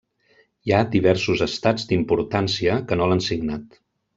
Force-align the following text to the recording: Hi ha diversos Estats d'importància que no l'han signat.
Hi 0.69 0.73
ha 0.73 0.79
diversos 0.95 1.45
Estats 1.47 1.85
d'importància 1.91 2.81
que 2.89 3.01
no 3.03 3.11
l'han 3.13 3.23
signat. 3.31 3.83